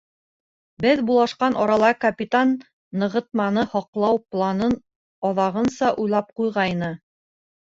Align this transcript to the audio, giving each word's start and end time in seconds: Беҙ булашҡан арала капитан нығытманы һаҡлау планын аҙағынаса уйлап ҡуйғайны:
Беҙ 0.85 1.01
булашҡан 1.09 1.57
арала 1.65 1.91
капитан 2.05 2.55
нығытманы 3.03 3.67
һаҡлау 3.75 4.19
планын 4.37 4.75
аҙағынаса 5.31 5.93
уйлап 6.07 6.33
ҡуйғайны: 6.41 6.91